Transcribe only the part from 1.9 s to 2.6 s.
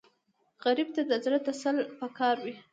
پکار وي